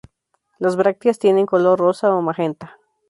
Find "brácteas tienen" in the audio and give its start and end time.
0.77-1.45